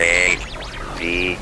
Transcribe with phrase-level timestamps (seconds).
[0.00, 0.38] A
[0.96, 1.40] D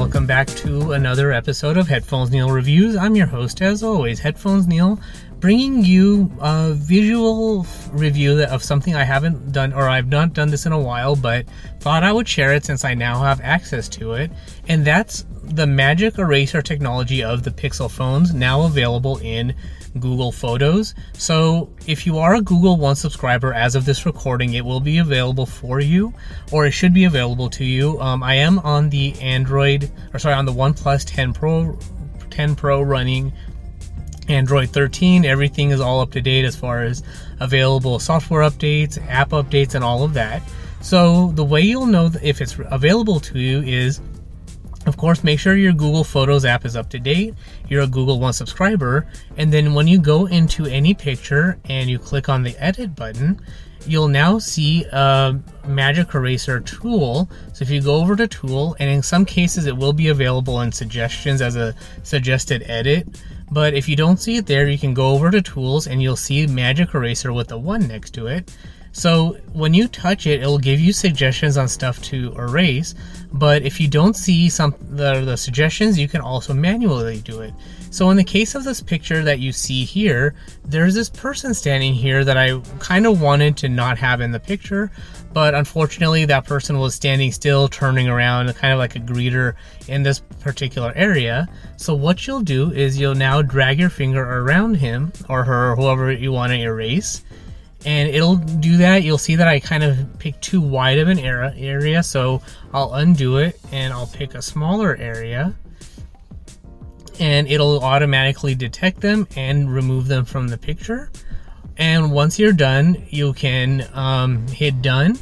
[0.00, 2.96] Welcome back to another episode of Headphones Neil Reviews.
[2.96, 4.98] I'm your host, as always, Headphones Neil,
[5.40, 10.64] bringing you a visual review of something I haven't done, or I've not done this
[10.64, 11.44] in a while, but
[11.80, 14.30] thought I would share it since I now have access to it.
[14.68, 19.54] And that's the Magic Eraser technology of the Pixel phones, now available in
[19.98, 20.94] Google Photos.
[21.14, 24.98] So if you are a Google One subscriber as of this recording, it will be
[24.98, 26.14] available for you,
[26.52, 28.00] or it should be available to you.
[28.00, 31.78] Um, I am on the Android, or sorry, on the OnePlus 10 Pro,
[32.30, 33.32] 10 Pro running
[34.28, 35.24] Android 13.
[35.24, 37.02] Everything is all up to date as far as
[37.40, 40.42] available software updates, app updates, and all of that.
[40.80, 44.00] So the way you'll know if it's available to you is
[44.90, 47.34] of course, make sure your Google Photos app is up to date.
[47.68, 49.06] You're a Google One subscriber.
[49.36, 53.40] And then when you go into any picture and you click on the edit button,
[53.86, 57.30] you'll now see a Magic Eraser tool.
[57.52, 60.60] So if you go over to tool, and in some cases it will be available
[60.62, 61.72] in suggestions as a
[62.02, 63.22] suggested edit.
[63.52, 66.16] But if you don't see it there, you can go over to tools and you'll
[66.16, 68.52] see Magic Eraser with the one next to it.
[68.92, 72.94] So when you touch it, it'll give you suggestions on stuff to erase.
[73.32, 77.54] But if you don't see some the, the suggestions, you can also manually do it.
[77.92, 80.34] So in the case of this picture that you see here,
[80.64, 84.40] there's this person standing here that I kind of wanted to not have in the
[84.40, 84.90] picture,
[85.32, 89.54] but unfortunately that person was standing still, turning around, kind of like a greeter
[89.88, 91.48] in this particular area.
[91.76, 96.12] So what you'll do is you'll now drag your finger around him or her, whoever
[96.12, 97.22] you want to erase
[97.84, 99.02] and it'll do that.
[99.02, 102.42] You'll see that I kind of picked too wide of an era, area, so
[102.72, 105.54] I'll undo it and I'll pick a smaller area
[107.20, 111.10] and it'll automatically detect them and remove them from the picture.
[111.76, 115.18] And once you're done, you can um, hit done,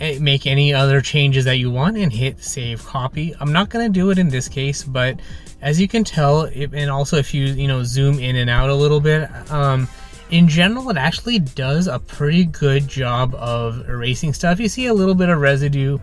[0.00, 3.34] and make any other changes that you want, and hit save copy.
[3.38, 5.20] I'm not to do it in this case, but
[5.60, 8.70] as you can tell, it, and also if you you know zoom in and out
[8.70, 9.88] a little bit, um,
[10.32, 14.58] in general, it actually does a pretty good job of erasing stuff.
[14.58, 15.98] You see a little bit of residue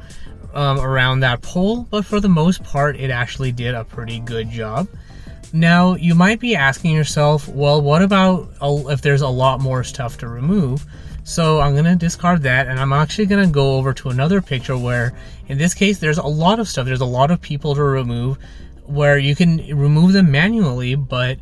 [0.53, 4.51] um, around that pole, but for the most part, it actually did a pretty good
[4.51, 4.87] job.
[5.51, 10.19] Now, you might be asking yourself, well, what about if there's a lot more stuff
[10.19, 10.85] to remove?
[11.23, 14.41] So I'm going to discard that and I'm actually going to go over to another
[14.41, 15.11] picture where,
[15.47, 16.85] in this case, there's a lot of stuff.
[16.85, 18.37] There's a lot of people to remove
[18.85, 21.39] where you can remove them manually, but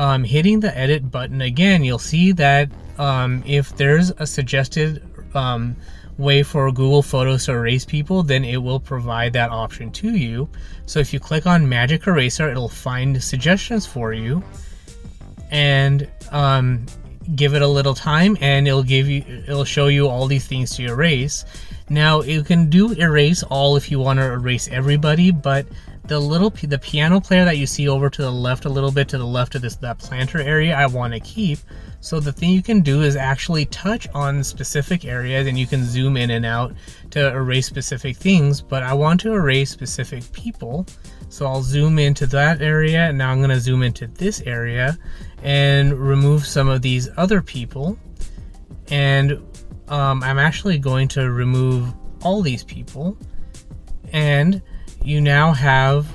[0.00, 5.02] um, hitting the edit button again, you'll see that um, if there's a suggested
[5.34, 5.76] um,
[6.16, 10.48] way for Google Photos to erase people, then it will provide that option to you.
[10.86, 14.42] So if you click on Magic Eraser, it'll find suggestions for you
[15.50, 16.86] and um,
[17.34, 20.74] give it a little time, and it'll give you, it'll show you all these things
[20.76, 21.44] to erase.
[21.90, 25.66] Now you can do erase all if you want to erase everybody, but
[26.10, 29.06] the little the piano player that you see over to the left a little bit
[29.06, 31.60] to the left of this that planter area I want to keep.
[32.00, 35.84] So the thing you can do is actually touch on specific areas and you can
[35.84, 36.74] zoom in and out
[37.10, 40.84] to erase specific things but I want to erase specific people.
[41.28, 44.98] So I'll zoom into that area and now I'm going to zoom into this area
[45.44, 47.96] and remove some of these other people.
[48.88, 49.40] And
[49.86, 53.16] um, I'm actually going to remove all these people.
[54.12, 54.60] And
[55.02, 56.06] you now have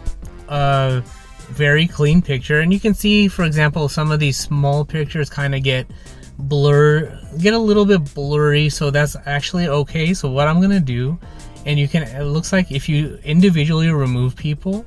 [0.47, 1.03] a
[1.49, 5.55] very clean picture, and you can see, for example, some of these small pictures kind
[5.55, 5.87] of get
[6.37, 8.69] blur, get a little bit blurry.
[8.69, 10.13] So that's actually okay.
[10.13, 11.17] So what I'm gonna do,
[11.65, 14.85] and you can, it looks like if you individually remove people,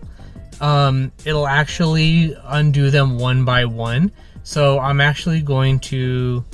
[0.60, 4.12] um, it'll actually undo them one by one.
[4.42, 6.44] So I'm actually going to,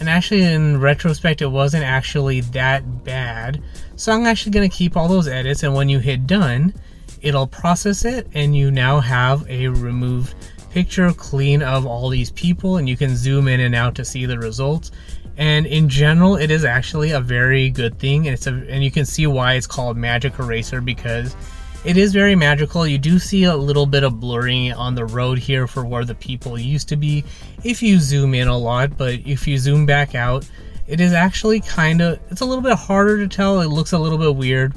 [0.00, 3.62] and actually in retrospect, it wasn't actually that bad.
[3.96, 6.74] So I'm actually going to keep all those edits, and when you hit done,
[7.22, 10.34] it'll process it, and you now have a removed
[10.70, 14.26] picture clean of all these people, and you can zoom in and out to see
[14.26, 14.90] the results.
[15.36, 18.90] And in general, it is actually a very good thing, and it's a, and you
[18.90, 21.34] can see why it's called Magic Eraser because
[21.84, 22.86] it is very magical.
[22.86, 26.14] You do see a little bit of blurring on the road here for where the
[26.14, 27.24] people used to be
[27.62, 30.48] if you zoom in a lot, but if you zoom back out,
[30.86, 33.60] it is actually kind of it's a little bit harder to tell.
[33.60, 34.74] It looks a little bit weird.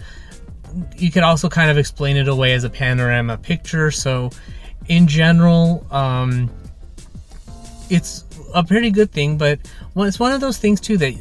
[0.98, 3.89] You could also kind of explain it away as a panorama picture.
[3.89, 4.30] So,
[4.89, 6.50] in general, um,
[7.89, 9.38] it's a pretty good thing.
[9.38, 9.59] But
[9.95, 11.13] it's one of those things too that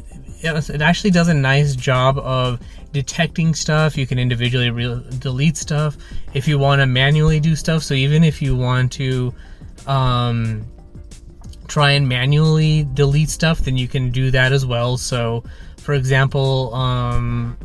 [0.43, 2.59] it actually does a nice job of
[2.91, 3.97] detecting stuff.
[3.97, 5.97] You can individually re- delete stuff
[6.33, 7.83] if you want to manually do stuff.
[7.83, 9.33] So even if you want to
[9.85, 10.65] um,
[11.67, 14.97] try and manually delete stuff, then you can do that as well.
[14.97, 15.43] So,
[15.77, 17.57] for example, um,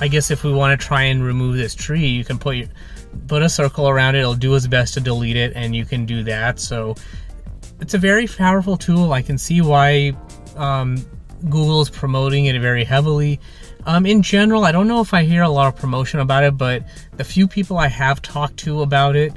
[0.00, 2.68] I guess if we want to try and remove this tree, you can put your,
[3.28, 4.20] put a circle around it.
[4.20, 6.58] It'll do its best to delete it, and you can do that.
[6.58, 6.96] So,
[7.80, 9.12] it's a very powerful tool.
[9.12, 10.12] I can see why
[10.56, 11.04] um,
[11.48, 13.40] Google is promoting it very heavily.
[13.84, 16.56] Um, in general, I don't know if I hear a lot of promotion about it,
[16.56, 16.84] but
[17.16, 19.32] the few people I have talked to about it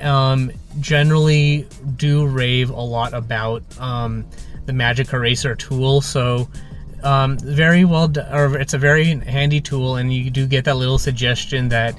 [0.00, 1.66] um, generally
[1.96, 4.26] do rave a lot about um,
[4.66, 6.00] the Magic Eraser tool.
[6.00, 6.48] So,
[7.02, 10.98] um, very well, or it's a very handy tool, and you do get that little
[10.98, 11.98] suggestion that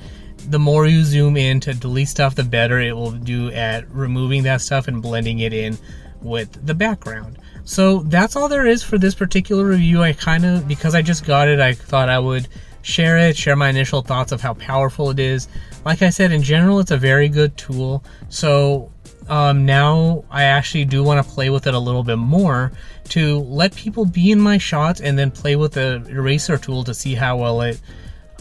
[0.50, 4.44] the more you zoom in to delete stuff, the better it will do at removing
[4.44, 5.78] that stuff and blending it in
[6.22, 7.38] with the background.
[7.64, 10.02] So that's all there is for this particular review.
[10.02, 12.48] I kind of, because I just got it, I thought I would
[12.82, 15.48] share it, share my initial thoughts of how powerful it is.
[15.86, 18.04] Like I said, in general, it's a very good tool.
[18.30, 18.92] So
[19.30, 22.72] um, now I actually do want to play with it a little bit more
[23.10, 26.94] to let people be in my shots and then play with the eraser tool to
[26.94, 27.80] see how well it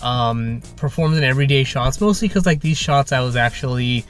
[0.02, 2.00] um, performs in everyday shots.
[2.00, 4.04] Mostly because like these shots, I was actually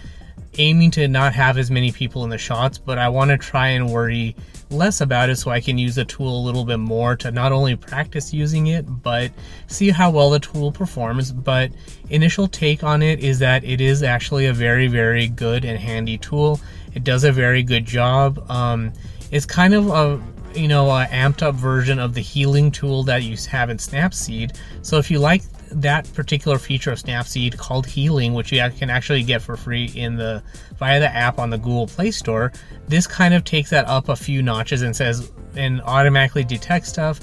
[0.58, 3.68] aiming to not have as many people in the shots, but I want to try
[3.68, 4.36] and worry
[4.70, 7.52] less about it so I can use the tool a little bit more to not
[7.52, 9.32] only practice using it, but
[9.66, 11.32] see how well the tool performs.
[11.32, 11.72] But
[12.08, 16.18] initial take on it is that it is actually a very, very good and handy
[16.18, 16.60] tool.
[16.94, 18.48] It does a very good job.
[18.50, 18.92] Um,
[19.30, 20.22] it's kind of a
[20.54, 24.56] you know, a amped up version of the healing tool that you have in Snapseed.
[24.82, 29.22] So if you like that particular feature of Snapseed called Healing, which you can actually
[29.22, 30.42] get for free in the
[30.78, 32.52] via the app on the Google Play Store,
[32.88, 37.20] this kind of takes that up a few notches and says and automatically detects stuff,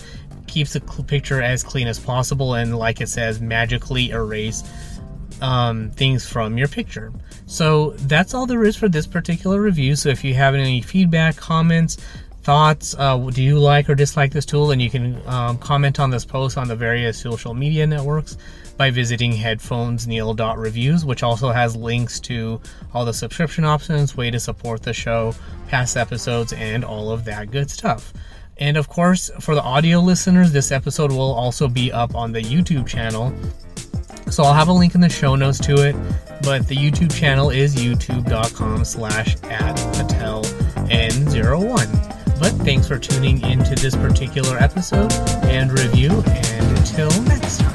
[0.48, 4.64] keeps the picture as clean as possible, and like it says, magically erase
[5.42, 7.12] um, things from your picture.
[7.46, 9.96] So that's all there is for this particular review.
[9.96, 11.98] So if you have any feedback, comments,
[12.48, 12.96] thoughts.
[12.98, 14.72] Uh, do you like or dislike this tool?
[14.72, 18.38] And you can um, comment on this post on the various social media networks
[18.78, 22.62] by visiting headphonesneil.reviews, which also has links to
[22.94, 25.36] all the subscription options, way to support the show,
[25.68, 28.14] past episodes, and all of that good stuff.
[28.56, 32.42] And of course, for the audio listeners, this episode will also be up on the
[32.42, 33.34] YouTube channel.
[34.32, 35.98] So I'll have a link in the show notes to it,
[36.44, 40.44] but the YouTube channel is youtube.com slash at patel
[40.88, 42.07] n01.
[42.40, 45.12] But thanks for tuning into this particular episode
[45.44, 47.67] and review, and until next time.